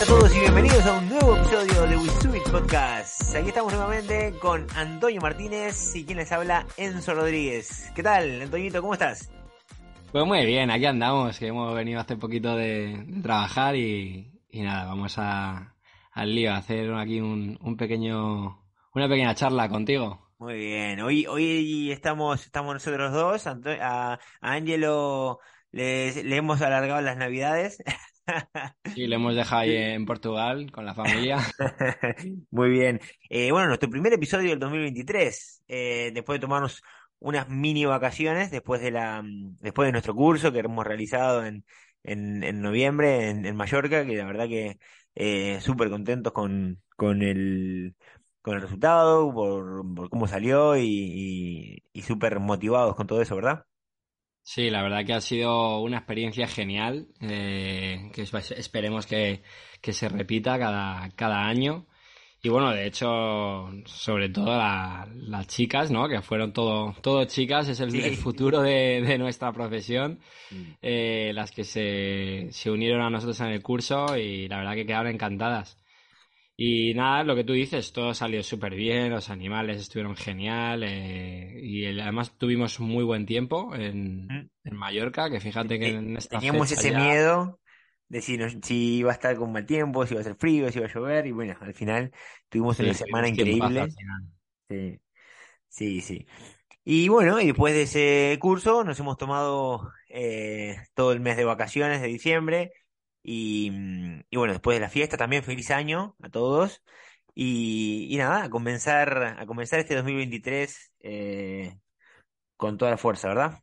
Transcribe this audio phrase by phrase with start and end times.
[0.00, 3.34] A todos y bienvenidos a un nuevo episodio de Wisuit Podcast.
[3.34, 7.90] Aquí estamos nuevamente con Antonio Martínez y quien les habla, Enzo Rodríguez.
[7.94, 8.80] ¿Qué tal, Antoñito?
[8.80, 9.30] ¿Cómo estás?
[10.12, 14.62] Pues muy bien, aquí andamos, que hemos venido hace poquito de, de trabajar y, y,
[14.62, 15.74] nada, vamos a,
[16.12, 18.58] al lío, a hacer aquí un, un pequeño,
[18.94, 20.30] una pequeña charla contigo.
[20.38, 25.38] Muy bien, hoy, hoy estamos, estamos nosotros dos, Anto- a, a Angelo
[25.70, 27.82] le, le hemos alargado las navidades.
[28.94, 31.38] Sí, le hemos dejado ahí en Portugal con la familia.
[32.50, 33.00] Muy bien.
[33.28, 36.82] Eh, bueno, nuestro primer episodio del 2023, eh, después de tomarnos
[37.20, 39.22] unas mini vacaciones, después de la,
[39.60, 41.64] después de nuestro curso que hemos realizado en,
[42.02, 44.78] en, en noviembre en, en Mallorca, que la verdad que
[45.14, 47.94] eh, súper contentos con, con el,
[48.42, 53.36] con el resultado, por, por cómo salió y, y, y súper motivados con todo eso,
[53.36, 53.64] ¿verdad?
[54.42, 59.42] Sí, la verdad que ha sido una experiencia genial, eh, que es- esperemos que,
[59.80, 61.86] que se repita cada, cada año.
[62.42, 66.08] Y bueno, de hecho, sobre todo la- las chicas, ¿no?
[66.08, 68.00] Que fueron todo, todo chicas, es el, Sí.
[68.00, 70.18] el futuro de, de nuestra profesión,
[70.82, 74.86] eh, las que se, se unieron a nosotros en el curso y la verdad que
[74.86, 75.76] quedaron encantadas.
[76.62, 81.58] Y nada, lo que tú dices, todo salió súper bien, los animales estuvieron genial eh,
[81.62, 84.48] y el- además tuvimos muy buen tiempo en, Mm.
[84.64, 87.60] en Mallorca, que fíjate que Te- en esta Teníamos fecha ese ya- miedo
[88.08, 90.70] de si, nos- si iba a estar con mal tiempo, si iba a ser frío,
[90.70, 92.12] si iba a llover, y bueno, al final
[92.48, 93.94] tuvimos Sí, una semana increíble.
[94.68, 95.00] Sí,
[95.68, 96.26] sí, sí.
[96.84, 101.44] Y bueno, y después de ese curso nos hemos tomado eh, todo el mes de
[101.44, 102.72] vacaciones de diciembre
[103.22, 106.82] y, mm, y bueno, después de la fiesta también feliz año a todos
[107.34, 111.78] y, y nada, a comenzar, a comenzar este 2023 eh,
[112.56, 113.60] con toda la fuerza, ¿verdad?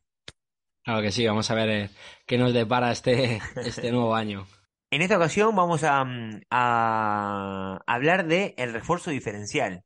[0.84, 1.90] Claro que sí, vamos a ver eh,
[2.25, 4.47] qué nos depara este, este nuevo año.
[4.90, 9.84] En esta ocasión vamos a, mm, a hablar de el refuerzo diferencial.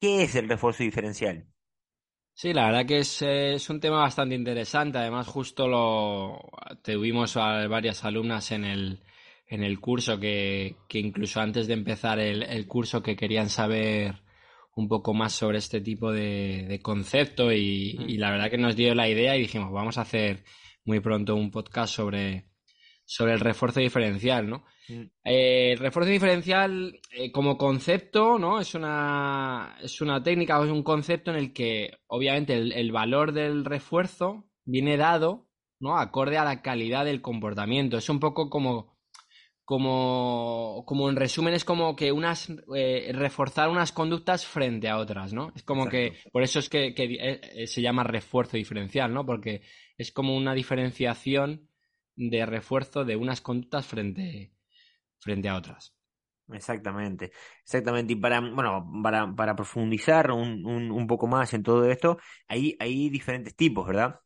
[0.00, 1.46] ¿Qué es el refuerzo diferencial?
[2.36, 4.98] Sí, la verdad que es, eh, es un tema bastante interesante.
[4.98, 6.40] Además, justo lo
[6.82, 9.00] tuvimos a varias alumnas en el,
[9.46, 14.16] en el curso que, que incluso antes de empezar el, el curso que querían saber
[14.74, 18.08] un poco más sobre este tipo de, de concepto y, Mm.
[18.08, 20.42] y la verdad que nos dio la idea y dijimos, vamos a hacer
[20.84, 22.46] muy pronto un podcast sobre,
[23.04, 24.64] sobre el refuerzo diferencial, ¿no?
[24.88, 25.02] Mm.
[25.24, 28.60] Eh, el refuerzo diferencial eh, como concepto, ¿no?
[28.60, 32.92] Es una, es una técnica o es un concepto en el que obviamente el, el
[32.92, 35.48] valor del refuerzo viene dado,
[35.80, 35.98] ¿no?
[35.98, 37.98] Acorde a la calidad del comportamiento.
[37.98, 38.96] Es un poco como,
[39.64, 45.32] como, como en resumen, es como que unas, eh, reforzar unas conductas frente a otras,
[45.32, 45.52] ¿no?
[45.54, 49.26] Es como que, por eso es que, que, se llama refuerzo diferencial, ¿no?
[49.26, 49.62] Porque
[49.98, 51.68] es como una diferenciación
[52.16, 54.52] de refuerzo de unas conductas frente,
[55.20, 55.94] frente a otras.
[56.52, 57.32] Exactamente,
[57.64, 58.12] exactamente.
[58.14, 62.76] Y para, bueno, para, para profundizar un, un, un poco más en todo esto, hay,
[62.80, 64.20] hay diferentes tipos, ¿verdad?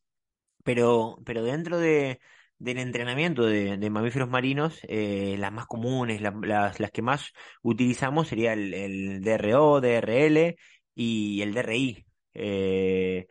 [0.65, 2.21] Pero, pero dentro de,
[2.59, 7.33] del entrenamiento de, mamíferos marinos, eh, las más comunes, la- las, las que más
[7.63, 10.57] utilizamos sería el, el DRO, DRL
[10.95, 12.07] y el DRI.
[12.35, 13.29] Eh,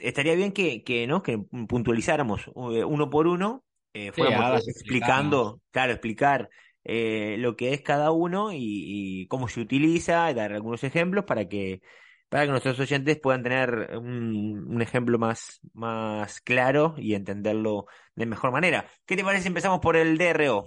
[0.00, 1.22] estaría bien que, que, ¿no?
[1.22, 1.38] que
[1.68, 6.48] puntualizáramos eh, uno por uno, eh, fuéramos explicando, claro, explicar
[6.84, 11.48] eh, lo que es cada uno y, y cómo se utiliza, dar algunos ejemplos para
[11.48, 11.82] que,
[12.28, 18.26] para que nuestros oyentes puedan tener un, un ejemplo más, más claro y entenderlo de
[18.26, 18.88] mejor manera.
[19.04, 20.64] ¿Qué te parece si empezamos por el DRO?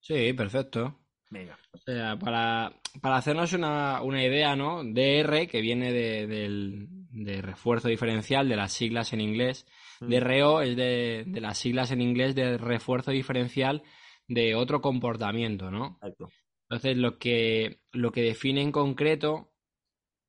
[0.00, 0.98] Sí, perfecto.
[1.30, 1.58] Venga.
[1.72, 4.82] O sea, para, para hacernos una, una idea, ¿no?
[4.84, 9.66] DR, que viene de, del, de refuerzo diferencial, de las siglas en inglés.
[10.00, 10.08] Mm.
[10.08, 13.82] DRO es de, de las siglas en inglés de refuerzo diferencial
[14.28, 15.98] de otro comportamiento, ¿no?
[16.02, 16.28] Exacto.
[16.68, 19.52] Entonces, lo que, lo que define en concreto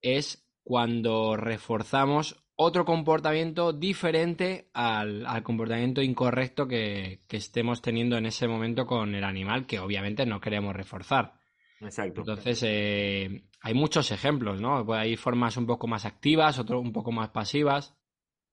[0.02, 8.26] es cuando reforzamos otro comportamiento diferente al, al comportamiento incorrecto que, que estemos teniendo en
[8.26, 11.34] ese momento con el animal, que obviamente no queremos reforzar.
[11.84, 12.22] Exacto.
[12.22, 14.86] Entonces, eh, hay muchos ejemplos, ¿no?
[14.86, 17.96] Pues hay formas un poco más activas, otras un poco más pasivas.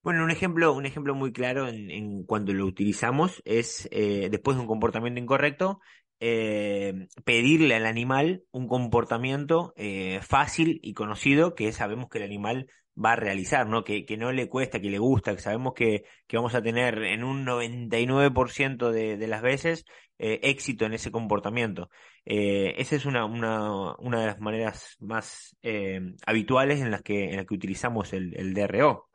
[0.03, 4.57] Bueno, un ejemplo, un ejemplo muy claro en, en cuando lo utilizamos es eh, después
[4.57, 5.81] de un comportamiento incorrecto,
[6.21, 9.75] eh, pedirle al animal un comportamiento
[10.23, 12.67] fácil y conocido que sabemos que el animal
[13.03, 13.85] va a realizar, ¿no?
[13.85, 17.03] Que, que no le cuesta, que le gusta, que sabemos que, que vamos a tener
[17.05, 19.85] en un 99% de, de las veces
[20.23, 21.89] eh, éxito en ese comportamiento.
[22.27, 27.31] Eh, esa es una, una, una de las maneras más eh, habituales en las que,
[27.31, 29.09] en las que utilizamos el, el DRO.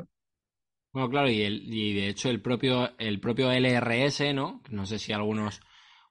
[0.91, 4.63] Bueno, claro, y, el, y de hecho el propio, el propio LRS, ¿no?
[4.71, 5.61] No sé si algunos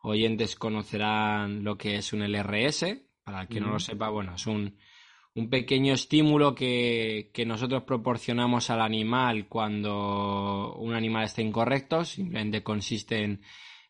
[0.03, 2.85] oyentes conocerán lo que es un LRS.
[3.25, 4.77] Para el que no lo sepa, bueno, es un,
[5.35, 12.05] un pequeño estímulo que, que, nosotros proporcionamos al animal cuando un animal está incorrecto.
[12.05, 13.41] Simplemente consiste en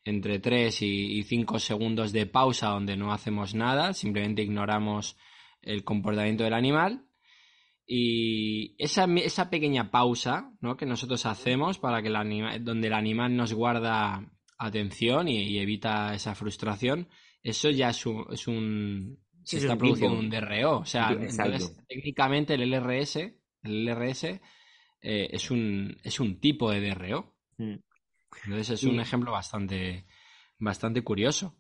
[0.04, 5.16] entre 3 y, y 5 segundos de pausa donde no hacemos nada, simplemente ignoramos
[5.62, 7.06] el comportamiento del animal.
[7.86, 10.76] Y esa, esa pequeña pausa ¿no?
[10.76, 15.58] que nosotros hacemos para que el animal, donde el animal nos guarda atención y, y
[15.58, 17.08] evita esa frustración,
[17.42, 20.24] eso ya es un, es un se Es está un produciendo tipo.
[20.24, 20.78] un DRO.
[20.78, 24.40] O sea, entonces, técnicamente el LRS, el LRS eh,
[25.02, 27.36] es, un, es un tipo de DRO.
[27.58, 27.74] Mm.
[28.44, 30.06] Entonces es Y- un ejemplo bastante,
[30.58, 31.56] bastante curioso.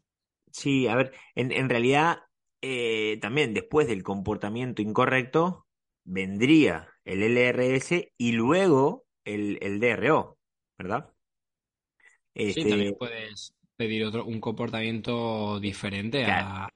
[0.52, 2.18] Sí, a ver, en, en realidad
[2.62, 5.66] eh, también después del comportamiento incorrecto
[6.04, 10.38] vendría el LRS y luego el, el DRO,
[10.78, 11.12] ¿verdad?
[12.46, 16.68] Sí, Este, también puedes pedir otro, un comportamiento diferente a-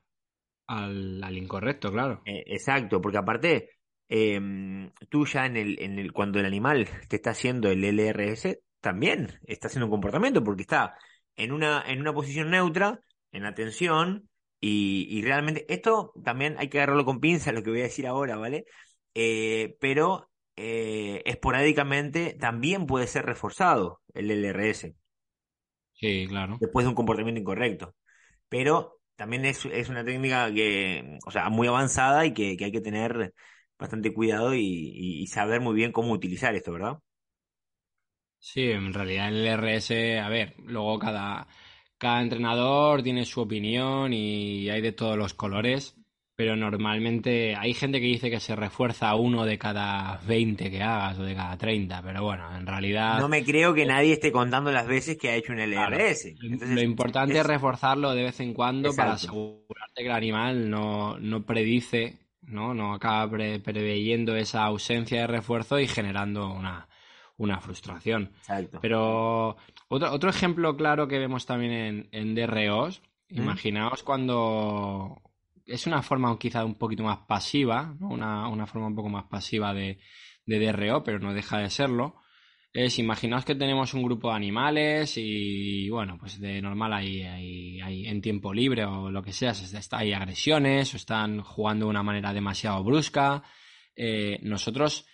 [0.69, 2.25] al, al incorrecto, claro.
[2.25, 3.71] Eh, exacto, porque aparte,
[4.09, 8.61] em, tú ya en el, en el, cuando el animal te está haciendo el LRS,
[8.80, 10.96] también está haciendo un comportamiento, porque está
[11.36, 13.00] en una, en una posición neutra,
[13.32, 14.28] en atención,
[14.60, 18.06] y, y realmente, esto también hay que agarrarlo con pinzas, lo que voy a decir
[18.06, 18.64] ahora, ¿vale?
[19.14, 24.96] Eh, pero eh, esporádicamente también puede ser reforzado el LRS
[25.92, 26.60] Sí, claro.
[26.60, 27.94] después de un comportamiento incorrecto.
[28.48, 32.72] Pero también es, es una técnica que, o sea, muy avanzada y que, que hay
[32.72, 33.34] que tener
[33.78, 36.98] bastante cuidado y, y- y saber muy bien cómo utilizar esto, ¿verdad?
[38.40, 41.46] Sí, en realidad el LRS, a ver, luego cada,
[41.99, 45.96] cada entrenador tiene su opinión y hay de todos los colores,
[46.37, 51.19] pero normalmente hay gente que dice que se refuerza uno de cada 20 que hagas
[51.19, 54.70] o de cada 30, pero bueno, en realidad No me creo que nadie esté contando
[54.70, 55.61] las veces que ha hecho un.
[55.61, 56.29] LRS.
[56.75, 60.12] lo Entonces, lo importante es, es- reforzarlo de vez en cuando para asegurarte que el
[60.12, 62.75] animal no, no predice, ¿no?
[62.75, 66.88] No acaba pre- preveyendo esa ausencia de refuerzo y generando una,
[67.38, 68.32] una frustración.
[68.38, 68.79] Exacto.
[68.82, 69.56] Pero
[69.88, 73.38] otro, otro ejemplo claro que vemos también en, en DROs, ¿Mm?
[73.38, 75.23] imaginaos cuando
[75.64, 78.08] es una forma quizá un poquito más pasiva, ¿no?
[78.08, 79.99] una, una forma un poco más pasiva de,
[80.46, 82.17] de DRO, pero no deja de serlo.
[82.73, 87.81] Es, imaginaos que tenemos un grupo de animales y, bueno, pues de normal hay, hay,
[87.81, 89.52] hay en tiempo libre o lo que sea,
[89.93, 93.43] hay agresiones o están jugando de una manera demasiado brusca.
[93.96, 95.06] Eh, nosotros,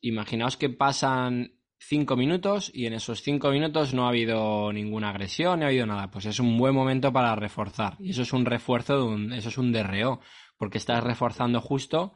[0.00, 5.60] imaginaos que pasan cinco minutos y en esos cinco minutos no ha habido ninguna agresión,
[5.60, 6.10] no ha habido nada.
[6.10, 7.96] Pues es un buen momento para reforzar.
[7.98, 10.20] Y eso es un refuerzo de un, eso es un DRO,
[10.56, 12.14] porque estás reforzando justo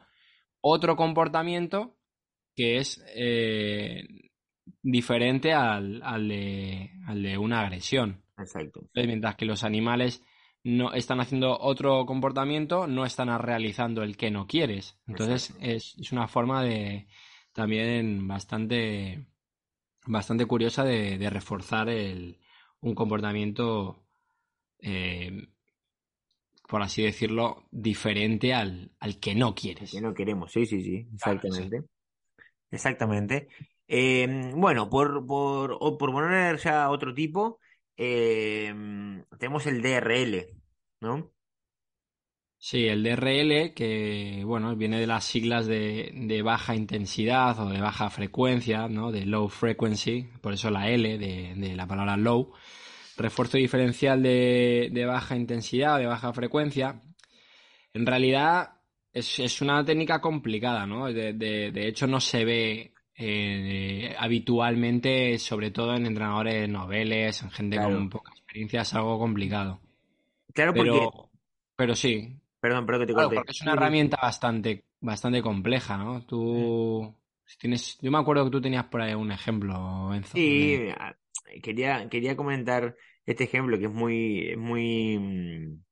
[0.61, 1.97] otro comportamiento
[2.55, 4.07] que es eh,
[4.81, 8.23] diferente al, al de, al de una agresión.
[8.37, 8.81] Exacto.
[8.81, 10.23] Entonces, mientras que los animales
[10.63, 14.97] no están haciendo otro comportamiento, no están realizando el que no quieres.
[15.07, 17.07] Entonces, es una forma de
[17.55, 19.25] también bastante,
[20.07, 22.39] bastante curiosa de, de reforzar el,
[22.81, 24.05] un comportamiento,
[24.79, 25.47] eh,
[26.67, 29.91] por así decirlo, diferente al, al que no quieres.
[29.91, 31.83] Que no queremos, sí, sí, sí, Claro, exactamente.
[32.71, 33.47] Exactamente.
[33.87, 37.59] Eh, bueno, por, por, por poner ya otro tipo,
[37.97, 38.73] eh,
[39.37, 40.47] tenemos el DRL,
[41.01, 41.34] ¿no?
[42.67, 47.79] Sí, el DRL, que bueno, viene de las siglas de, de baja intensidad o de
[47.79, 49.11] baja frecuencia, ¿no?
[49.11, 52.53] De low frequency, por eso la L de, de la palabra low.
[53.17, 57.03] Refuerzo diferencial de, de baja intensidad o de baja frecuencia.
[57.93, 58.81] En realidad
[59.13, 61.05] es, es una técnica complicada, ¿no?
[61.13, 67.51] De, de- de hecho no se ve eh, habitualmente, sobre todo en entrenadores noveles, en
[67.51, 67.95] gente Claro.
[67.95, 69.81] con poca experiencia, es algo complicado.
[70.53, 71.29] Claro, porque, Pero,
[71.75, 76.25] pero sí, perdón, perdón que te Claro, porque es una herramienta bastante, bastante compleja, ¿no?
[76.25, 80.35] Tú si tienes, yo me acuerdo que tú tenías por ahí un ejemplo, Enzo.
[80.35, 80.87] Sí,
[81.61, 85.83] quería, quería comentar este ejemplo que es muy, es muy, mm,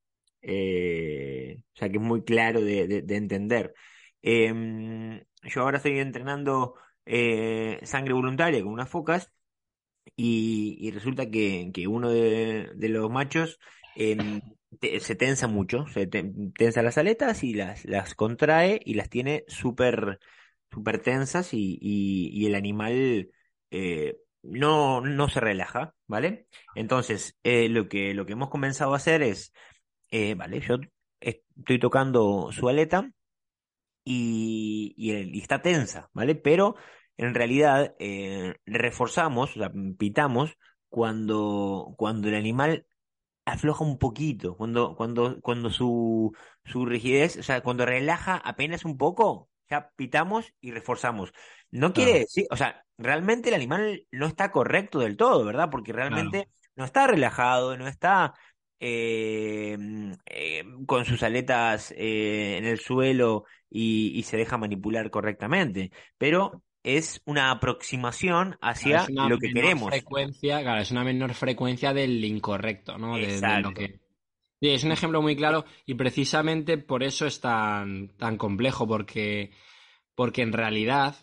[0.41, 3.75] eh, o sea que es muy claro de, entender.
[4.23, 6.73] Em, yo ahora estoy entrenando
[7.05, 9.31] eh, sangre voluntaria con unas focas
[10.15, 13.59] y, resulta que, uno de, los machos
[14.99, 20.19] se tensa mucho, se tensa las aletas y las, las contrae y las tiene súper
[20.73, 23.29] super tensas y, el animal
[23.71, 26.47] eh, no, no se relaja, ¿vale?
[26.75, 29.53] Entonces, eh, lo, que, lo que hemos comenzado a hacer es,
[30.11, 30.77] eh, vale, yo
[31.19, 33.09] estoy tocando su aleta
[34.03, 36.35] y, y, está tensa, ¿vale?
[36.35, 36.75] Pero
[37.17, 37.95] en realidad
[38.65, 40.57] reforzamos, o sea, pitamos
[40.89, 42.85] cuando, cuando el animal
[43.45, 46.33] afloja un poquito, cuando, cuando, cuando su,
[46.65, 51.33] su rigidez, o sea, cuando relaja apenas un poco, ya pitamos y reforzamos.
[51.71, 55.69] No quiere decir, o sea, realmente el animal no está correcto del todo, ¿verdad?
[55.69, 58.33] Porque realmente no está relajado, no está
[58.79, 59.77] eh,
[60.25, 65.91] eh, con sus aletas eh, en el suelo y, y, se deja manipular correctamente.
[66.17, 69.89] Pero es una aproximación hacia lo que queremos.
[69.89, 73.17] Frecuencia, claro, es una menor frecuencia del incorrecto, ¿no?
[73.17, 73.99] De, lo que...
[74.61, 79.51] Sí, es un ejemplo muy claro y precisamente por eso es tan, tan complejo, porque,
[80.15, 81.15] porque en realidad,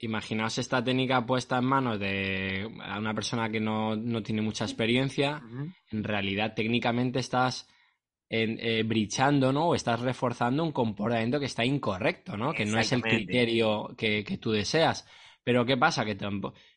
[0.00, 5.42] imaginaos esta técnica puesta en manos de una persona que no, tiene mucha experiencia,
[5.90, 7.68] en realidad técnicamente estás
[8.28, 9.68] en, eh, brichando, ¿no?
[9.68, 12.52] O estás reforzando un comportamiento que está incorrecto, ¿no?
[12.52, 15.06] Que no es el criterio que, tú deseas.
[15.44, 16.04] Pero ¿qué pasa?
[16.04, 16.16] Que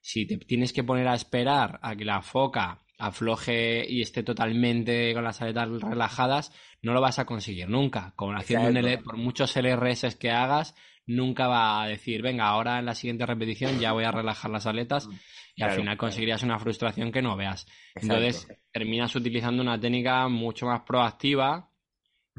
[0.01, 5.13] si te tienes que poner a esperar a que la foca afloje y esté totalmente
[5.13, 8.13] con las aletas relajadas, no lo vas a conseguir nunca.
[8.15, 10.75] Como haciendo un L, por muchos LRS que hagas,
[11.15, 14.65] nunca va a decir, venga, ahora en la siguiente repetición ya voy a relajar las
[14.65, 15.07] aletas
[15.55, 17.67] y al final conseguirías una frustración que no veas.
[17.95, 21.69] Entonces terminas utilizando una técnica mucho más proactiva,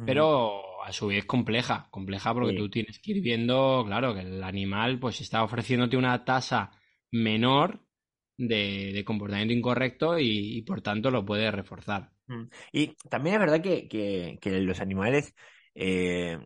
[0.06, 4.42] pero a su vez compleja, compleja porque tú tienes que ir viendo, claro, que el
[4.42, 6.70] animal pues está ofreciéndote una tasa
[7.10, 7.80] menor
[8.36, 12.10] de, comportamiento incorrecto y, por tanto lo puede reforzar.
[12.72, 15.34] Y también es verdad que, los animales
[15.74, 16.38] eh,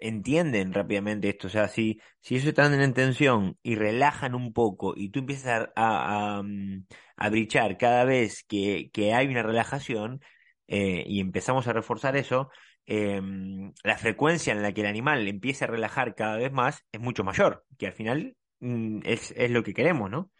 [0.00, 1.46] entienden rápidamente esto.
[1.48, 5.68] O sea, si, si ellos están en tensión y relajan un poco y tú empiezas
[5.76, 6.86] a, a, mm,
[7.30, 10.20] brichar cada vez que, hay una relajación
[10.68, 12.50] eh, y empezamos a reforzar eso,
[12.86, 17.00] em, la frecuencia en la que el animal empiece a relajar cada vez más es
[17.00, 20.30] mucho mayor, que al final mm, es, es lo que queremos, ¿no?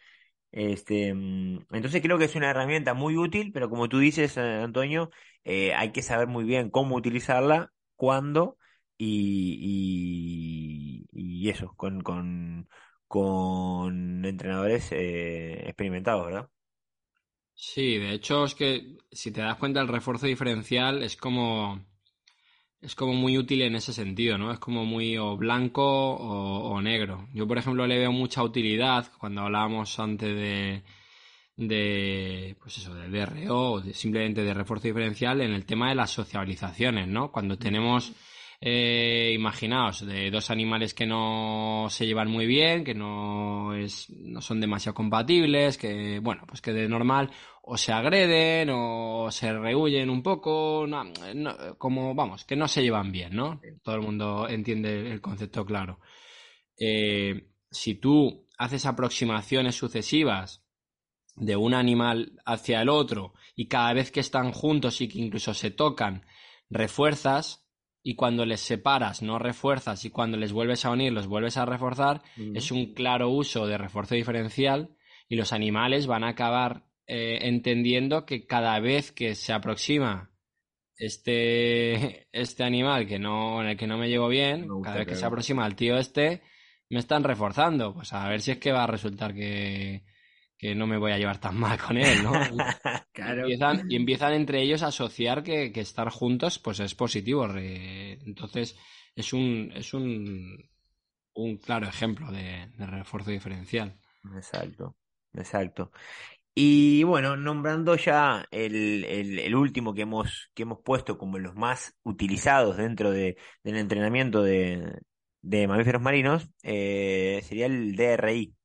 [0.51, 4.41] Este, mm, entonces creo que es una herramienta muy útil, pero como tú dices, eh,
[4.41, 5.09] Antonio,
[5.43, 8.57] eh, hay que saber muy bien cómo utilizarla, cuándo
[9.03, 12.69] y, y, eso, con, con,
[13.07, 16.49] con entrenadores eh, experimentados, ¿verdad?
[17.53, 21.83] Sí, de hecho es que si te das cuenta el refuerzo diferencial es como
[22.79, 24.51] es como muy útil en ese sentido, ¿no?
[24.51, 27.27] Es como muy o blanco o, negro.
[27.33, 30.83] Yo, por ejemplo, le veo mucha utilidad cuando hablábamos antes de,
[31.57, 36.09] de pues eso, de DRO o simplemente de refuerzo diferencial en el tema de las
[36.09, 37.31] socializaciones, ¿no?
[37.31, 38.13] Cuando tenemos
[38.63, 44.39] eh, imaginaos, de dos animales que no se llevan muy bien, que no, es, no
[44.39, 47.31] son demasiado compatibles, que, bueno, pues que de normal
[47.63, 50.85] o se agreden o se rehuyen un poco,
[51.79, 53.59] como, vamos, que no se llevan bien, ¿no?
[53.81, 55.99] Todo el mundo entiende el concepto claro.
[56.77, 60.63] Eh, si tú haces aproximaciones sucesivas
[61.35, 65.55] de un animal hacia el otro y cada vez que están juntos y que incluso
[65.55, 66.25] se tocan,
[66.69, 67.60] refuerzas,
[68.03, 71.65] y cuando les separas no refuerzas y cuando les vuelves a unir los vuelves a
[71.65, 72.21] reforzar,
[72.53, 74.95] es un claro uso de refuerzo diferencial
[75.27, 80.31] y los animales van a acabar eh, entendiendo que cada vez que se aproxima
[80.95, 85.15] este, este animal que no, en el que no me llevo bien, cada vez que
[85.15, 86.41] se aproxima al tío este,
[86.89, 87.93] me están reforzando.
[87.93, 90.03] Pues a ver si es que va a resultar que,
[90.61, 92.31] que no me voy a llevar tan mal con él, ¿no?
[93.89, 97.47] Y, empiezan, entre ellos a asociar que, estar juntos pues es positivo.
[97.55, 98.77] Entonces
[99.15, 100.69] es un, es un,
[101.33, 103.99] un claro ejemplo de, refuerzo diferencial.
[104.35, 104.95] Exacto,
[105.33, 105.91] exacto.
[106.53, 112.77] Y bueno, nombrando ya el, último que hemos, que hemos puesto como los más utilizados
[112.77, 115.01] dentro de, del entrenamiento de,
[115.41, 118.55] mamíferos marinos, eh, sería el DRI,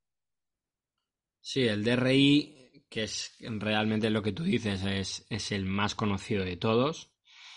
[1.47, 4.83] Sí, el DRI, que es realmente lo que tú dices,
[5.31, 7.13] es, el más conocido de todos.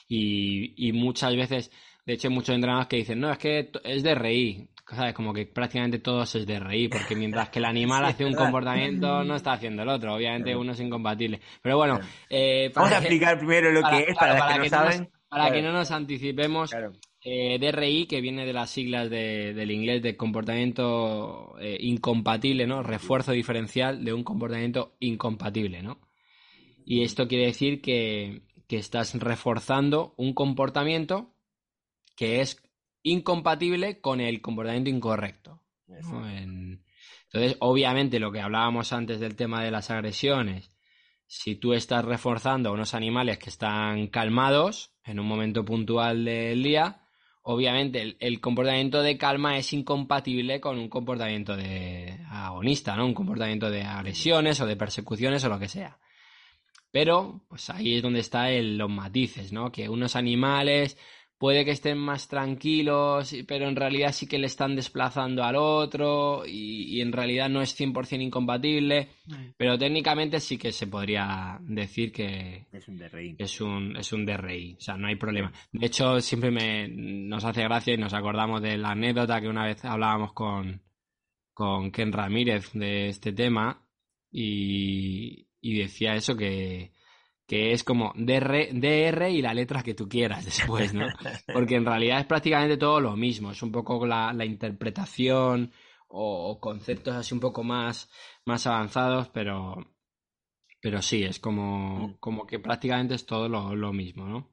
[0.08, 1.72] Y, muchas veces,
[2.06, 4.70] de hecho, hay muchos entrenadores que dicen, no, es que es DRI.
[4.92, 5.16] ¿Sabes?
[5.16, 9.36] Como que prácticamente todos es DRI, porque mientras que el animal hace un comportamiento, no
[9.36, 10.14] está haciendo el otro.
[10.14, 11.42] Obviamente uno es incompatible.
[11.60, 15.10] Pero bueno, eh, vamos a explicar primero lo que es para, los que, no saben.
[15.28, 16.72] para que no nos anticipemos,
[17.22, 22.82] eh, DRI, que viene de las siglas del inglés de comportamiento eh, incompatible, ¿no?
[22.82, 26.00] Refuerzo diferencial de un comportamiento incompatible, ¿no?
[26.86, 31.34] Y esto quiere decir que, estás reforzando un comportamiento
[32.16, 32.62] que es
[33.02, 35.64] incompatible con el comportamiento incorrecto.
[35.88, 40.72] Entonces, obviamente, lo que hablábamos antes del tema de las agresiones,
[41.26, 46.62] si tú estás reforzando a unos animales que están calmados en un momento puntual del
[46.62, 47.09] día,
[47.52, 53.08] obviamente el, comportamiento de calma es incompatible con un comportamiento de agonista, ¿no?
[53.08, 55.98] Un comportamiento de agresiones o de persecuciones o lo que sea.
[56.92, 59.72] Pero, pues ahí es donde están los matices, ¿no?
[59.72, 60.96] Que unos animales
[61.40, 66.44] puede que estén más tranquilos, pero en realidad sí que le están desplazando al otro
[66.46, 69.08] y, en realidad no es 100% incompatible,
[69.56, 73.38] pero técnicamente sí que se podría decir que es un DRI.
[73.40, 75.52] Es un, es un DRI, o sea, no hay problema.
[75.72, 79.66] De hecho, siempre me, nos hace gracia y nos acordamos de la anécdota que una
[79.66, 80.82] vez hablábamos con,
[81.54, 83.82] con Ken Ramírez de este tema
[84.30, 86.92] y, y decía eso que
[87.50, 91.08] que es como DR, DR y la letra que tú quieras después, ¿no?
[91.52, 95.72] Porque en realidad es prácticamente todo lo mismo, es un poco la, interpretación
[96.08, 98.08] o, conceptos así un poco más,
[98.46, 99.84] más avanzados, pero,
[100.80, 102.18] pero sí, es como, mm.
[102.20, 104.48] como que prácticamente es todo lo, mismo, ¿no?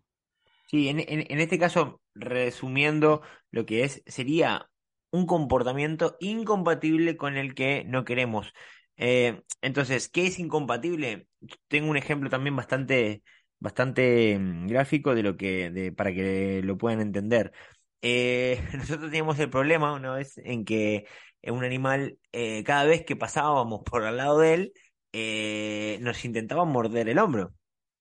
[0.69, 4.71] Sí, en, en, este caso, resumiendo lo que es, sería
[5.11, 8.55] un comportamiento incompatible con el que no queremos.
[8.97, 11.29] Eh, entonces, ¿qué es incompatible?
[11.69, 13.23] Tengo un ejemplo también bastante,
[13.59, 17.53] bastante mm, gráfico de lo que, de, para que lo puedan entender.
[18.03, 21.07] Eh, nosotros teníamos el problema una vez en que
[21.43, 24.73] un animal, eh, cada vez que pasábamos por al lado de él,
[26.03, 27.55] nos intentaba morder el hombro.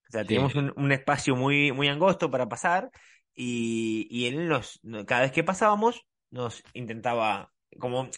[0.07, 2.89] O sea, teníamos un, espacio muy, muy angosto para pasar
[3.35, 8.09] y, y él nos, cada vez que pasábamos, nos intentaba como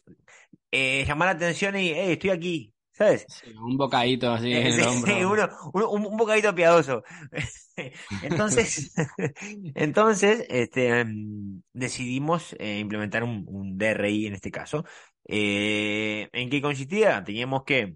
[0.71, 3.25] eh, llamar la atención y, hey, estoy aquí, ¿sabes?
[3.61, 5.13] un bocadito así en el hombro.
[5.13, 7.03] Sí, uno, un, bocadito piadoso.
[8.23, 8.93] entonces,
[9.75, 14.83] entonces este, mm, decidimos eh, implementar un, DRI en este caso.
[15.25, 17.23] Eh, ¿En qué consistía?
[17.23, 17.95] Teníamos que,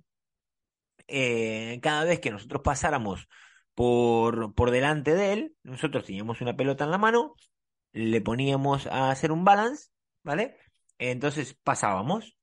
[1.81, 3.27] cada vez que nosotros pasáramos
[3.73, 7.35] por, por delante de él, nosotros teníamos una pelota en la mano,
[7.93, 9.89] le poníamos a hacer un balance,
[10.23, 10.57] ¿vale?
[10.97, 12.37] Entonces pasábamos.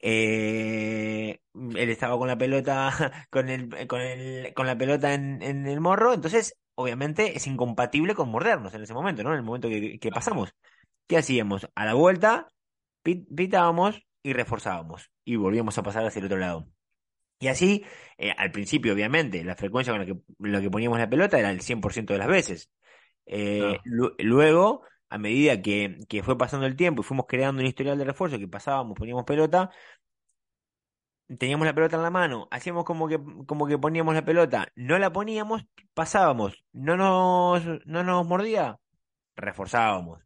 [0.00, 2.92] Eh, él estaba con la pelota,
[3.30, 8.30] con el, con el, con la pelota en, el morro, entonces obviamente es incompatible con
[8.30, 9.30] mordernos en ese momento, ¿no?
[9.32, 10.54] En el momento que, pasamos.
[11.06, 11.68] ¿Qué hacíamos?
[11.74, 12.48] A la vuelta,
[13.02, 15.10] pitábamos y reforzábamos.
[15.24, 16.68] Y volvíamos a pasar hacia el otro lado.
[17.40, 17.84] Y así,
[18.18, 21.50] eh, al principio, obviamente, la frecuencia con la que, lo que poníamos la pelota era
[21.50, 22.70] el 100% de las veces.
[23.26, 28.04] Eh, luego a medida que, fue pasando el tiempo y fuimos creando un historial de
[28.04, 29.70] refuerzo que pasábamos, poníamos pelota,
[31.38, 34.98] teníamos la pelota en la mano, hacíamos como que, como que poníamos la pelota, no
[34.98, 38.78] la poníamos, pasábamos, no nos, no nos mordía,
[39.36, 40.22] reforzábamos.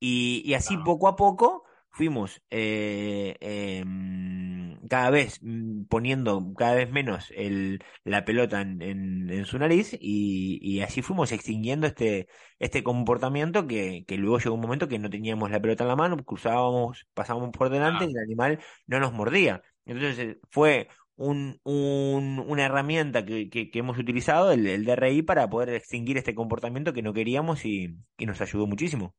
[0.00, 6.90] Y, y así poco a poco fuimos eh, em, cada vez mm, poniendo cada vez
[6.90, 8.82] menos el, la pelota en,
[9.30, 14.60] en, su nariz y, así fuimos extinguiendo este, este comportamiento que, que, luego llegó un
[14.60, 18.18] momento que no teníamos la pelota en la mano, cruzábamos, pasábamos por delante y el
[18.18, 19.62] animal no nos mordía.
[19.84, 25.48] Entonces eh, fue un, un, una herramienta que, que, hemos utilizado, el, el, DRI, para
[25.48, 29.14] poder extinguir este comportamiento que no queríamos y, y nos ayudó muchísimo.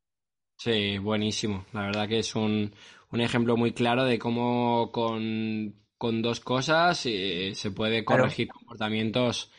[0.58, 1.64] Sí, buenísimo.
[1.72, 2.74] La verdad que es un,
[3.10, 5.74] un ejemplo muy claro de cómo con,
[6.22, 9.52] dos cosas eh, se puede corregir comportamientos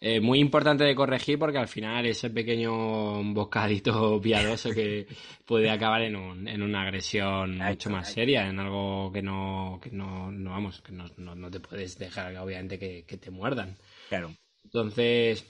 [0.00, 5.06] eh, muy importante de corregir porque al final ese pequeño bocadito piadoso que
[5.44, 9.90] puede acabar en, un, en una agresión mucho más seria, en algo que no, que
[9.90, 13.76] no, no vamos, que no, no, te puedes dejar obviamente que, que te muerdan.
[14.08, 14.34] Claro.
[14.64, 15.46] Entonces,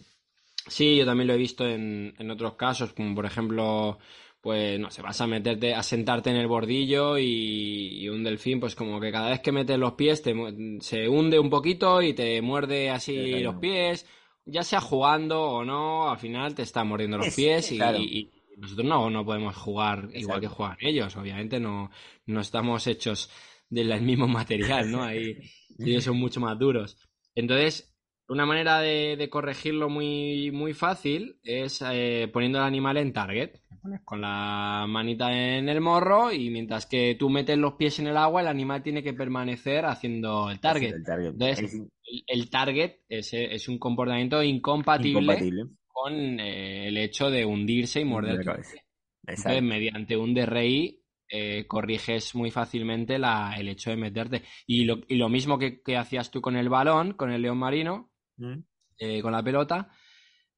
[0.67, 3.99] sí, yo también lo he visto en, en otros casos, como por ejemplo
[4.47, 8.77] pues no sé, vas a meterte, a sentarte en el bordillo y, un delfín, pues
[8.77, 10.33] como que cada vez que metes los pies te,
[10.79, 14.07] se hunde un poquito y te muerde así los pies,
[14.45, 19.11] ya sea jugando o no, al final te está mordiendo los pies y, nosotros no,
[19.11, 21.91] no podemos jugar igual que juegan ellos, obviamente no,
[22.27, 23.29] no estamos hechos
[23.69, 25.03] del mismo material, ¿no?
[25.03, 25.39] Ahí
[25.81, 26.97] ellos son mucho más duros.
[27.35, 27.96] Entonces,
[28.29, 33.61] una manera de, corregirlo muy, muy fácil es eh, poniendo el animal en target
[34.05, 38.17] con la manita en el morro y mientras que tú metes los pies en el
[38.17, 40.95] agua, el animal tiene que permanecer haciendo el target.
[40.95, 41.83] El Entonces,
[42.27, 48.41] el, target es, un comportamiento incompatible, con eh, el hecho de hundirse y morder.
[48.41, 54.43] Entonces, mediante un DRI eh, corriges muy fácilmente la, el hecho de meterte.
[54.67, 57.59] Y lo, y lo mismo que, que, hacías tú con el balón, con el león
[57.59, 58.59] marino, mm.
[58.99, 59.91] eh, con la pelota,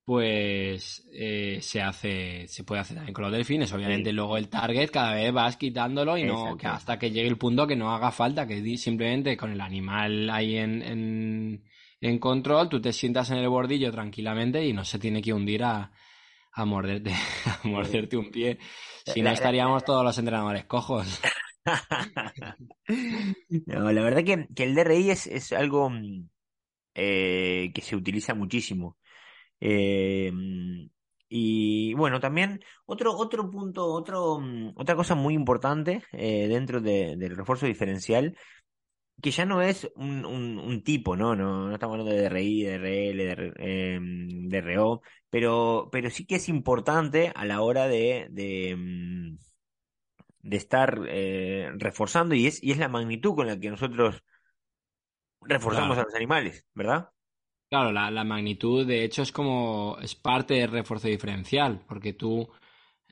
[0.09, 3.71] pues eh, se hace, se puede hacer también con los delfines.
[3.75, 7.37] Obviamente luego el target cada vez vas quitándolo y no que hasta que llegue el
[7.37, 11.63] punto que no haga falta, que simplemente con el animal ahí en, en,
[12.01, 15.63] en control, tú te sientas en el bordillo tranquilamente y no se tiene que hundir
[15.65, 15.93] a,
[16.53, 17.13] a morderte,
[17.45, 18.59] a morderte un pie.
[19.05, 21.21] Si no estaríamos todos los entrenadores cojos.
[23.67, 26.31] no, la verdad que, que el DRI es, es algo mm,
[27.01, 28.99] eh, que se utiliza muchísimo.
[29.61, 30.33] Eh,
[31.29, 37.37] y bueno, también otro, otro punto, otro, mm, otra cosa muy importante eh, dentro del
[37.37, 38.37] refuerzo diferencial
[39.23, 41.35] que ya no es un, tipo, ¿no?
[41.37, 41.69] ¿no?
[41.69, 43.19] No estamos hablando de DRI, DRL,
[44.49, 49.39] de DRO, pero, pero sí que es importante a la hora de, de, mm,
[50.43, 51.01] de estar
[51.79, 54.23] reforzando y es, y es la magnitud con la que nosotros
[55.41, 57.11] reforzamos a los animales, ¿verdad?
[57.71, 62.49] Claro, la, la, magnitud de hecho es como, es parte del refuerzo diferencial, porque tú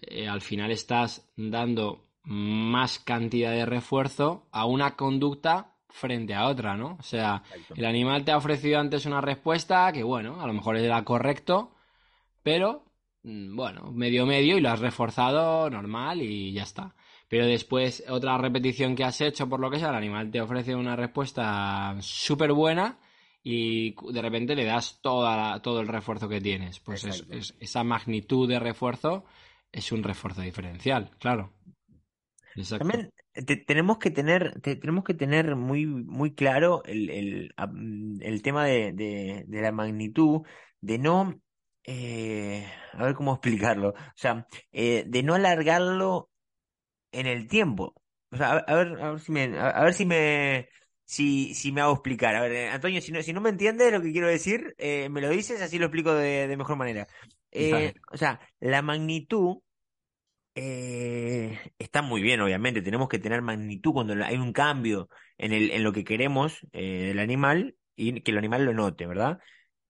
[0.01, 6.77] eh, al final estás dando más cantidad de refuerzo a una conducta frente a otra,
[6.77, 6.97] ¿no?
[6.99, 7.43] O sea,
[7.75, 11.75] el animal te ha ofrecido antes una respuesta que, bueno, a lo mejor era correcto,
[12.43, 12.85] pero,
[13.23, 16.95] mm, bueno, medio medio y lo has reforzado normal y ya está.
[17.29, 20.75] Pero después, otra repetición que has hecho, por lo que sea, el animal te ofrece
[20.75, 22.99] una respuesta súper buena
[23.43, 26.81] y de repente le das toda todo el refuerzo que tienes.
[26.81, 27.05] Pues
[27.61, 29.25] esa magnitud de refuerzo
[29.73, 31.53] es un refuerzo diferencial, claro.
[32.79, 33.11] También
[33.67, 37.55] tenemos que tener, tenemos que tener muy, muy claro el, el,
[38.21, 40.43] el tema de, de, de, la magnitud,
[40.81, 41.39] de no,
[41.85, 46.31] eh, a ver cómo explicarlo, o sea, eh, de no alargarlo
[47.17, 47.95] en el tiempo.
[48.31, 50.69] O sea, a, ver, a ver si me, a, ver si me,
[51.05, 52.37] si, si me hago explicar.
[52.37, 55.09] A ver, eh, Antonio, si no, si no me entiendes lo que quiero decir, eh,
[55.09, 57.07] me lo dices, así lo explico de, de mejor manera.
[57.51, 59.59] Eh, o sea, la magnitud
[60.55, 62.83] eh, está muy bien, obviamente.
[62.83, 67.19] Tenemos que tener magnitud cuando hay un cambio en, el, en lo que queremos del
[67.19, 69.39] animal y que el animal lo note, ¿verdad?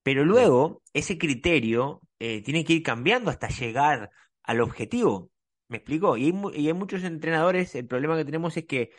[0.03, 4.09] Pero luego ese criterio tiene que ir cambiando hasta llegar
[4.43, 5.29] al objetivo.
[5.69, 6.15] ¿Me explico?
[6.17, 6.25] Y
[6.67, 8.91] hay, muchos entrenadores, el problema que tenemos es que,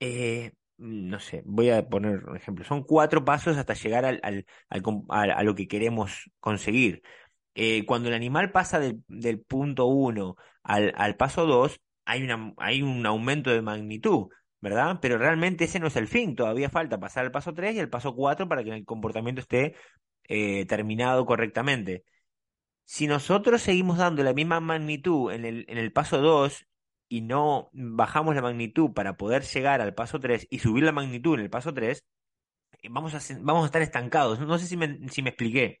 [0.00, 4.46] eh, no sé, voy a poner un ejemplo, son cuatro pasos hasta llegar al, al,
[4.68, 7.02] al a, lo que queremos conseguir.
[7.54, 12.82] Eh, cuando el animal pasa del, del punto 1 al, paso 2, hay, una, hay
[12.82, 14.28] un aumento de magnitud,
[14.60, 14.98] ¿verdad?
[15.02, 17.90] Pero realmente ese no es el fin, todavía falta pasar al paso 3 y al
[17.90, 19.74] paso 4 para que el comportamiento esté
[20.28, 22.04] eh, terminado correctamente.
[22.92, 26.66] Si nosotros seguimos dando la misma magnitud en el, en el paso 2
[27.08, 31.32] y no bajamos la magnitud para poder llegar al paso 3 y subir la magnitud
[31.32, 32.04] en el paso 3,
[32.82, 34.40] eh, vamos a, vamos a estar estancados.
[34.40, 35.80] No sé si me, si me expliqué.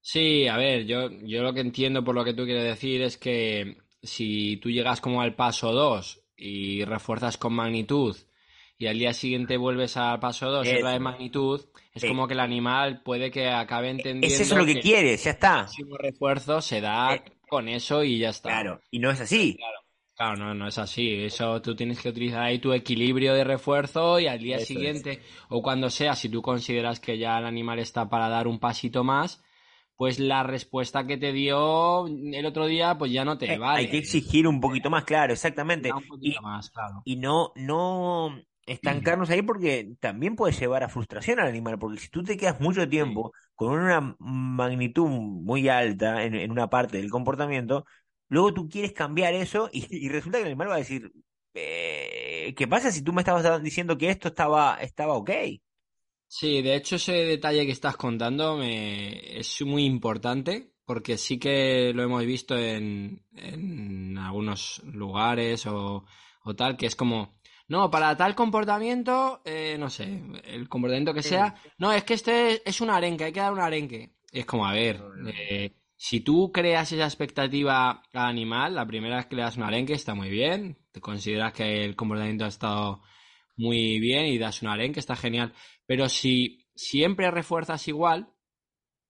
[0.00, 3.18] Sí, a ver, yo, yo lo que entiendo por lo que tú quieres decir es
[3.18, 8.16] que si tú llegas como al paso 2 y refuerzas con magnitud
[8.78, 11.60] y al día siguiente vuelves al paso 2 y otra vez magnitud,
[11.92, 14.26] es como que el animal puede que acabe entendiendo.
[14.26, 15.66] Es eso lo que, quieres, ya está.
[15.76, 18.50] El refuerzo se da eh, con eso y ya está.
[18.50, 19.56] Claro, y no es así.
[19.56, 19.78] Claro.
[20.14, 21.24] Claro, no, no es así.
[21.24, 25.62] Eso tú tienes que utilizar ahí tu equilibrio de refuerzo y al día siguiente, o
[25.62, 29.44] cuando sea, si tú consideras que ya el animal está para dar un pasito más,
[29.94, 33.80] pues la respuesta que te dio el otro día, pues ya no te eh, vale.
[33.80, 35.90] Hay que exigir un poquito más, claro, exactamente.
[36.20, 37.02] y, más, claro.
[37.04, 42.08] y no, no estancarnos ahí porque también puede llevar a frustración al animal, porque si
[42.08, 47.86] tú te quedas mucho tiempo con una magnitud muy alta en, una parte del comportamiento,
[48.28, 51.12] luego tú quieres cambiar eso y, resulta que el animal va a decir,
[51.54, 55.30] eh, ¿qué pasa si tú me estabas diciendo que esto estaba, estaba ok?
[56.26, 59.38] Sí, de hecho ese detalle que estás contando me...
[59.38, 66.06] es muy importante porque sí que lo hemos visto en, en algunos lugares o,
[66.44, 67.37] o, tal, que es como,
[67.68, 72.68] no, para tal comportamiento, eh, no sé, el comportamiento que sea, no, es que este
[72.68, 74.14] es un arenque, hay que dar un arenque.
[74.32, 75.02] es como, a ver,
[75.34, 79.64] eh, si tú creas esa expectativa al animal, la primera vez que le das un
[79.64, 83.02] arenque está muy bien, te consideras que el comportamiento ha estado
[83.56, 85.52] muy bien y das un arenque, está genial.
[85.86, 88.32] Pero si siempre refuerzas igual,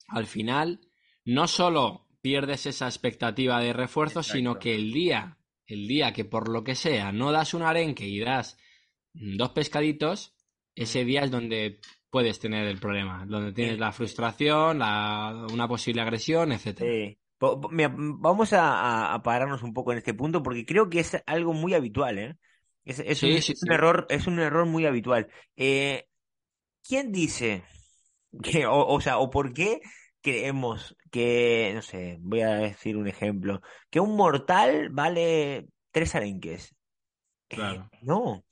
[0.09, 0.81] al final
[1.25, 5.38] no solo pierdes esa expectativa de refuerzo, sino que el día,
[5.69, 8.59] el día que por lo que sea no das un arenque y das
[9.13, 10.35] dos pescaditos,
[10.75, 16.01] ese día es donde puedes tener el problema, donde tienes la frustración, la, una posible
[16.03, 16.91] agresión, etcétera.
[16.91, 17.19] Sí.
[17.71, 21.75] Mira, vamos a, pararnos un poco en este punto porque creo que es algo muy
[21.75, 22.37] habitual, ¿eh?
[22.85, 23.75] Es, es un, Sí, sí, es un sí.
[23.75, 25.29] error, es un error muy habitual.
[25.57, 26.09] Eh,
[26.83, 27.63] ¿quién dice
[28.43, 29.81] que, o, o sea, o por qué
[30.31, 33.61] creemos que, no sé, voy a decir un ejemplo,
[33.91, 36.75] que un mortal vale tres arenques?
[37.51, 37.91] Eh, Claro.
[38.03, 38.45] no.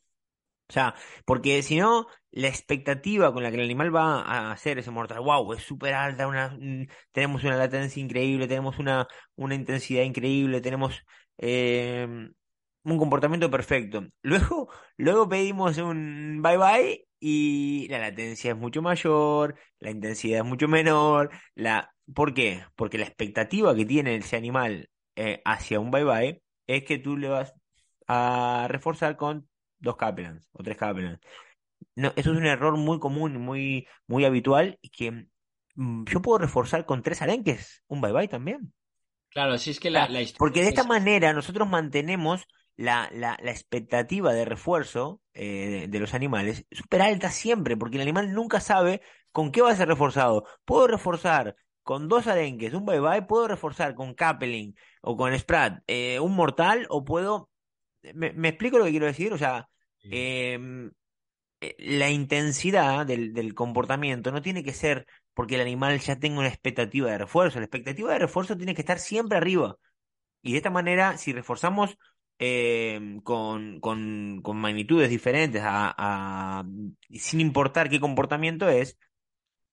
[0.68, 4.78] O sea, porque si no, la expectativa con la que el animal va a hacer
[4.78, 9.54] ese mortal, wow, es súper alta, una, mm, tenemos una latencia increíble, tenemos una, una
[9.54, 11.02] intensidad increíble, tenemos
[11.38, 12.08] eh,
[12.92, 14.04] un comportamiento perfecto.
[14.22, 20.44] Luego, luego pedimos un bye bye y la latencia es mucho mayor, la intensidad es
[20.46, 21.30] mucho menor.
[21.54, 21.92] La...
[22.14, 22.64] ¿Por qué?
[22.76, 27.16] Porque la expectativa que tiene ese animal eh, hacia un bye bye es que tú
[27.16, 27.54] le vas
[28.06, 31.18] a reforzar con dos capelans o tres capelans.
[31.96, 35.28] No, eso es un error muy común, y muy, muy habitual, y que
[35.76, 38.72] mm, yo puedo reforzar con tres arenques, un bye bye también.
[39.30, 42.46] Claro, sí es que la, la historia porque de esta es- manera nosotros mantenemos
[42.76, 47.96] la, la, la expectativa de refuerzo eh, de, de los animales súper alta siempre, porque
[47.96, 49.00] el animal nunca sabe
[49.32, 50.44] con qué va a ser reforzado.
[50.64, 55.82] Puedo reforzar con dos arenques, un bye bye, puedo reforzar con Capelin o con Sprat,
[55.86, 57.50] eh, un mortal, o puedo.
[58.14, 59.32] ¿Me, me explico lo que quiero decir?
[59.32, 59.68] O sea,
[60.02, 60.90] em,
[61.60, 66.38] eh, la intensidad del, del comportamiento no tiene que ser porque el animal ya tenga
[66.40, 67.58] una expectativa de refuerzo.
[67.58, 69.76] La expectativa de refuerzo tiene que estar siempre arriba.
[70.42, 71.98] Y de esta manera, si reforzamos
[72.38, 76.64] eh, con, con, con magnitudes diferentes, a, a-
[77.10, 78.98] sin importar qué comportamiento es,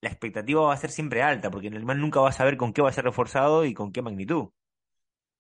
[0.02, 2.74] la expectativa va a ser siempre alta, porque el animal nunca va a saber con
[2.74, 4.50] qué va a ser reforzado y con qué magnitud.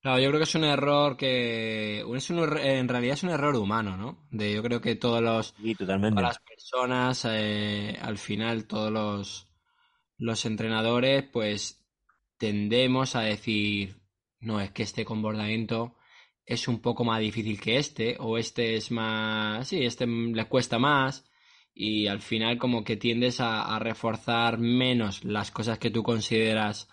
[0.02, 3.56] Claro, yo creo que es un error que es un en realidad es un error
[3.56, 4.28] humano, ¿no?
[4.32, 6.24] De yo creo que todos los Sí, totalmente.
[6.24, 9.48] todas las personas, eh, al final, todos los,
[10.18, 11.86] los entrenadores, pues
[12.38, 14.02] tendemos a decir,
[14.42, 15.96] no, es que este comportamiento
[16.46, 20.80] es un poco más difícil que este, o este es más, sí, este le cuesta
[20.80, 21.26] más,
[21.74, 26.90] y al final como que tiendes a, reforzar menos las cosas que tú consideras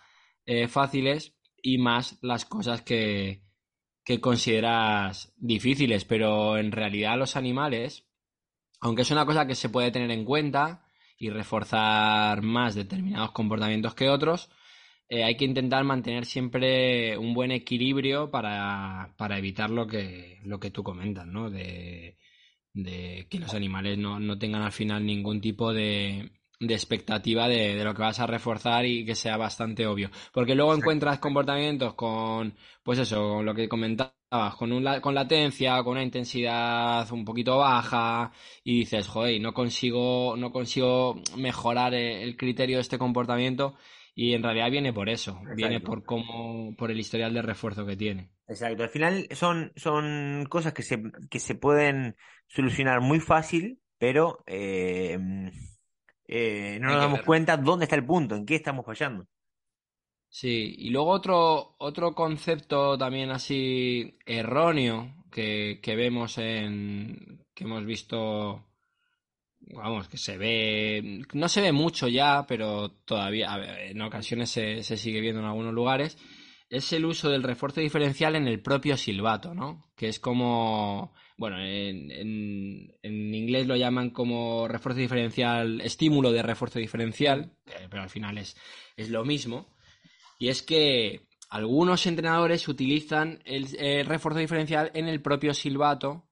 [0.46, 3.42] eh, fáciles y más las cosas que,
[4.04, 8.10] que consideras difíciles, pero en realidad los animales
[8.80, 10.86] aunque es una cosa que se puede tener en cuenta
[11.18, 14.50] y reforzar más determinados comportamientos que otros,
[15.10, 20.60] eh, hay que intentar mantener siempre un buen equilibrio para, para evitar lo que, lo
[20.60, 21.50] que tú comentas, ¿no?
[21.50, 22.16] De,
[22.72, 27.74] de que los animales no, no tengan al final ningún tipo de, de expectativa de,
[27.74, 30.10] de lo que vas a reforzar y que sea bastante obvio.
[30.32, 34.12] Porque luego encuentras comportamientos con, pues eso, con lo que comentabas,
[34.58, 40.36] con, un, con latencia, con una intensidad un poquito baja, y dices, joder, no consigo,
[40.36, 43.74] no consigo mejorar el criterio de este comportamiento,
[44.20, 47.96] y en realidad viene por eso, viene por cómo, por el historial de refuerzo que
[47.96, 48.30] tiene.
[48.46, 52.16] Exacto, al final son, son cosas que se, que se pueden
[52.48, 55.18] solucionar muy fácil, pero eh,
[56.28, 57.24] eh, no Hay nos damos ver.
[57.24, 59.26] cuenta dónde está el punto, en qué estamos fallando.
[60.28, 67.84] Sí, y luego otro, otro concepto también así erróneo que, que vemos en, que hemos
[67.84, 68.64] visto,
[69.60, 74.96] vamos, que se ve, no se ve mucho ya, pero todavía, en ocasiones se, se
[74.96, 76.16] sigue viendo en algunos lugares,
[76.68, 79.90] es el uso del refuerzo diferencial en el propio silbato, ¿no?
[79.96, 82.10] Que es como, bueno, en,
[83.02, 87.56] en, inglés lo llaman como refuerzo diferencial, estímulo de refuerzo diferencial,
[87.90, 88.56] pero al final es,
[88.96, 89.74] es lo mismo.
[90.38, 96.29] Y es que algunos entrenadores utilizan el refuerzo diferencial en el propio silbato,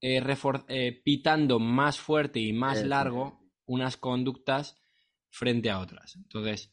[0.00, 0.22] eh,
[0.68, 4.80] eh, pitando más fuerte y más largo unas conductas
[5.30, 6.16] frente a otras.
[6.16, 6.72] Entonces,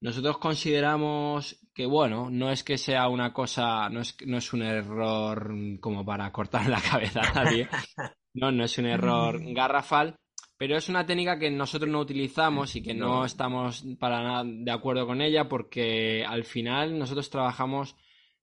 [0.00, 4.62] nosotros consideramos que, bueno, no es que sea una cosa, no es, no es un
[4.62, 7.68] error como para cortar la cabeza a nadie,
[8.34, 10.16] no, no es un error garrafal,
[10.58, 13.24] pero es una técnica que nosotros no utilizamos y que no, No.
[13.24, 17.96] estamos para nada de acuerdo con ella porque al final nosotros trabajamos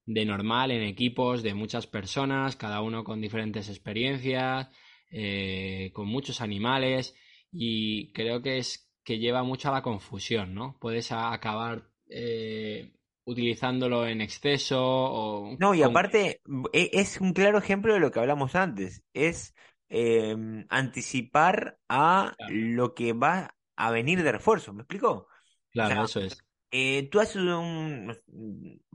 [0.06, 4.70] de normal en equipos de muchas personas, cada uno con diferentes experiencias,
[5.12, 7.16] eh, con muchos animales
[7.52, 10.78] y creo que es que lleva mucho a la confusión, ¿no?
[10.80, 12.94] Puedes acabar eh,
[13.26, 16.42] utilizándolo en exceso o No, y aparte
[16.74, 19.54] e- es un claro ejemplo de lo que hablamos antes, es
[19.90, 20.36] eh,
[20.70, 22.56] anticipar a Claro.
[22.56, 25.28] lo que va a venir de refuerzo, ¿me explico?
[25.72, 26.46] Claro, o sea, eso es.
[26.72, 28.16] Eh, tú haces un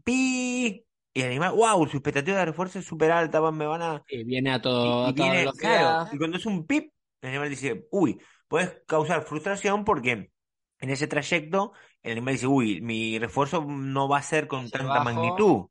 [0.04, 0.86] pi
[1.18, 4.04] y el animal, wow, su expectativa de refuerzo es súper alta, van- me van a...
[4.08, 5.14] Y viene a, todo, y
[5.56, 10.30] claro, cuando es un pip, el animal dice, uy, puedes causar frustración porque
[10.78, 15.00] en ese trayecto el animal dice, uy, mi refuerzo no va a ser con tanta
[15.00, 15.66] magnitud.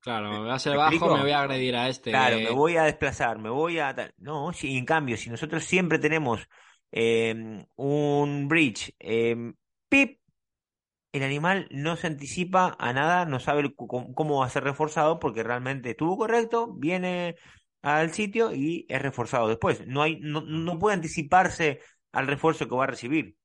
[0.00, 2.10] Claro, me va a ser bajo, me voy a agredir a este.
[2.10, 3.94] Claro, me voy a desplazar, me voy a...
[4.18, 6.48] No, si, en cambio, si nosotros siempre tenemos
[6.92, 9.36] em, un bridge, eh,
[9.88, 10.20] pip,
[11.16, 15.42] el animal no se anticipa a nada, no sabe cómo va a ser reforzado porque
[15.42, 17.36] realmente estuvo correcto, viene
[17.82, 19.86] al sitio y es reforzado después.
[19.86, 21.80] No, hay, no, no puede anticiparse
[22.12, 23.36] al refuerzo que va a recibir.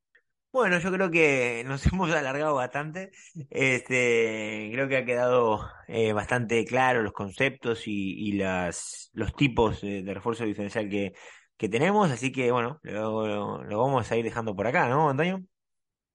[0.52, 3.12] Bueno, yo creo que nos hemos alargado bastante.
[3.50, 10.04] Este, creo que ha quedado eh, bastante claro los conceptos y, las, los tipos de,
[10.14, 11.14] refuerzo diferencial que,
[11.58, 12.12] que, tenemos.
[12.12, 15.42] Así que bueno, lo, vamos a ir dejando por acá, ¿no, Antonio?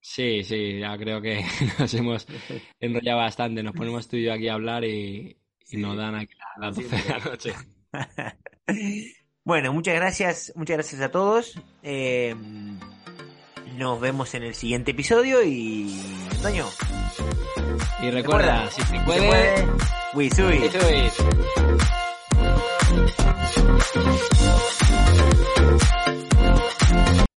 [0.08, 1.44] Sí, sí, ya creo que
[1.80, 2.26] nos hemos
[2.80, 3.62] enrollado bastante.
[3.62, 5.36] Nos ponemos tú y yo aquí a hablar y,
[5.72, 7.52] nos dan aquí la 12 de la noche.
[9.44, 11.60] bueno, muchas gracias, muchas gracias a todos.
[11.82, 12.36] Eh,
[13.76, 16.00] nos vemos en el siguiente episodio y.
[16.30, 16.66] Antonio.
[18.00, 19.66] Y recuerda, si se puede.
[20.14, 20.58] Wisui.
[20.58, 21.10] Wisui.